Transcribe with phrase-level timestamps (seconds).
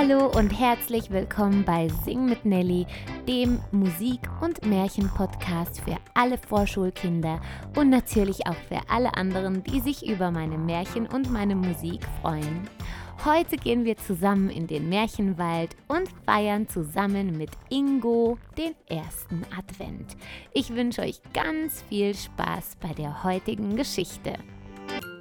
[0.00, 2.86] Hallo und herzlich willkommen bei Sing mit Nelly,
[3.26, 7.40] dem Musik- und Märchen-Podcast für alle Vorschulkinder
[7.74, 12.70] und natürlich auch für alle anderen, die sich über meine Märchen und meine Musik freuen.
[13.24, 20.16] Heute gehen wir zusammen in den Märchenwald und feiern zusammen mit Ingo den ersten Advent.
[20.52, 24.34] Ich wünsche euch ganz viel Spaß bei der heutigen Geschichte.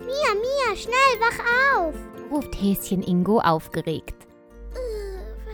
[0.02, 1.96] Mia, Mia, schnell, wach auf!
[2.30, 4.27] ruft Häschen Ingo aufgeregt.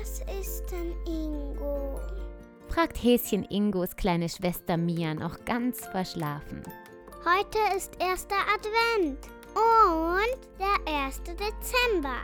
[0.03, 1.97] Was ist denn Ingo?
[2.67, 6.61] fragt Häschen Ingos kleine Schwester Mia noch ganz verschlafen.
[7.23, 9.19] Heute ist erster Advent
[9.55, 11.21] und der 1.
[11.23, 12.19] Dezember.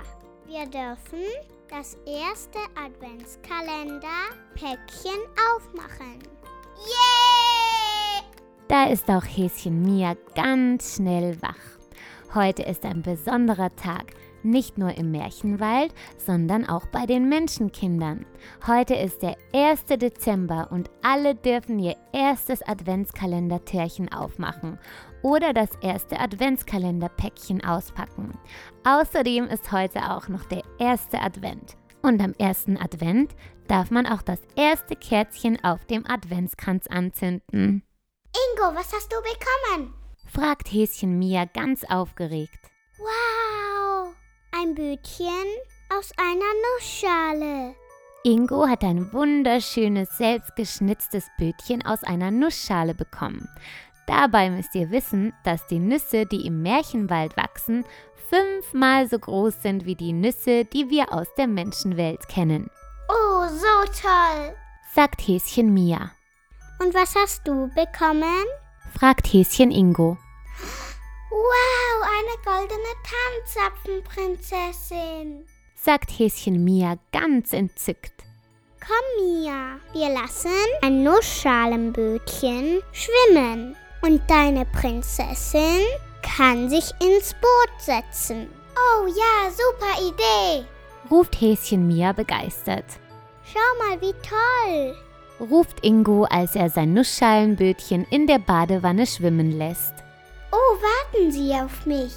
[0.46, 1.24] Wir dürfen
[1.70, 5.22] das erste Adventskalender-Päckchen
[5.56, 6.20] aufmachen.
[6.84, 8.24] Yay!
[8.68, 11.56] Da ist auch Häschen Mia ganz schnell wach.
[12.36, 14.08] Heute ist ein besonderer Tag,
[14.44, 18.26] nicht nur im Märchenwald, sondern auch bei den Menschenkindern.
[18.68, 19.86] Heute ist der 1.
[19.86, 24.80] Dezember und alle dürfen ihr erstes Adventskalendertürchen aufmachen
[25.22, 28.38] oder das erste Adventskalenderpäckchen auspacken.
[28.84, 31.78] Außerdem ist heute auch noch der erste Advent.
[32.02, 33.36] Und am ersten Advent
[33.68, 37.84] darf man auch das erste Kerzchen auf dem Adventskranz anzünden.
[38.32, 39.94] Ingo, was hast du bekommen?
[40.28, 42.70] fragt Häschen Mia ganz aufgeregt.
[44.70, 45.48] Ein Bötchen
[45.98, 46.46] aus einer
[46.78, 47.76] Nussschale.
[48.24, 53.48] Ingo hat ein wunderschönes, selbstgeschnitztes Bötchen aus einer Nussschale bekommen.
[54.06, 57.84] Dabei müsst ihr wissen, dass die Nüsse, die im Märchenwald wachsen,
[58.30, 62.70] fünfmal so groß sind wie die Nüsse, die wir aus der Menschenwelt kennen,
[63.10, 64.56] Oh, so toll!
[64.94, 66.12] sagt Häschen Mia.
[66.80, 68.46] Und was hast du bekommen?
[68.94, 70.18] Fragt Häschen Ingo.
[71.50, 75.28] Wow, eine goldene Tannzapfenprinzessin.
[75.76, 78.14] sagt Häschen Mia ganz entzückt.
[78.86, 80.52] Komm, Mia, wir lassen
[80.84, 83.76] ein Nussschalenbötchen schwimmen.
[84.02, 85.82] Und deine Prinzessin
[86.22, 88.48] kann sich ins Boot setzen.
[88.76, 90.66] Oh ja, super Idee.
[91.10, 92.86] ruft Häschen Mia begeistert.
[93.44, 94.96] Schau mal, wie toll.
[95.50, 99.94] ruft Ingo, als er sein Nussschalenbötchen in der Badewanne schwimmen lässt.
[100.52, 102.14] Oh, warten Sie auf mich.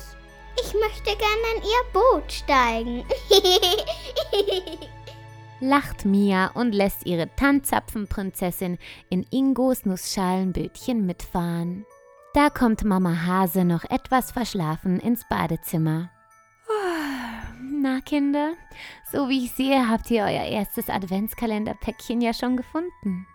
[0.56, 3.04] Ich möchte gerne in Ihr Boot steigen.
[5.62, 8.78] lacht Mia und lässt ihre Tannzapfenprinzessin
[9.08, 11.86] in Ingos Nussschalenbötchen mitfahren.
[12.34, 16.10] Da kommt Mama Hase noch etwas verschlafen ins Badezimmer.
[17.60, 18.52] Na, Kinder,
[19.10, 23.26] so wie ich sehe, habt ihr euer erstes Adventskalenderpäckchen ja schon gefunden,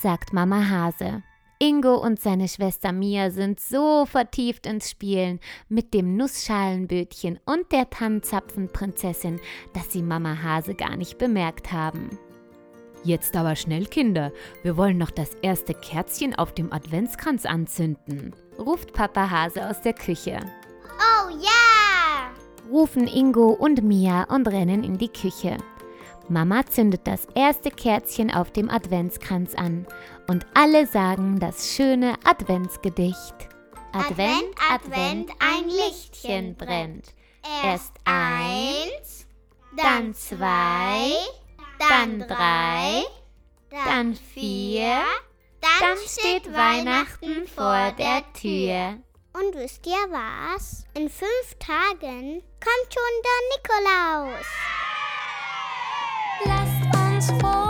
[0.00, 1.22] sagt Mama Hase.
[1.62, 7.90] Ingo und seine Schwester Mia sind so vertieft ins Spielen mit dem Nussschalenbötchen und der
[7.90, 9.38] Tannzapfenprinzessin,
[9.74, 12.18] dass sie Mama Hase gar nicht bemerkt haben.
[13.04, 14.32] Jetzt aber schnell, Kinder,
[14.62, 19.92] wir wollen noch das erste Kerzchen auf dem Adventskranz anzünden, ruft Papa Hase aus der
[19.92, 20.38] Küche.
[20.98, 22.70] oh ja!
[22.70, 25.58] Rufen Ingo und Mia und rennen in die Küche.
[26.30, 29.86] Mama zündet das erste Kerzchen auf dem Adventskranz an
[30.28, 33.34] und alle sagen das schöne Adventsgedicht.
[33.92, 37.06] Advent, Advent, ein Lichtchen brennt.
[37.64, 39.26] Erst eins,
[39.76, 41.14] dann zwei,
[41.80, 43.02] dann drei,
[43.70, 45.02] dann vier,
[45.60, 48.98] dann steht Weihnachten vor der Tür.
[49.32, 50.84] Und wisst ihr was?
[50.94, 54.46] In fünf Tagen kommt schon der Nikolaus.
[57.20, 57.69] is for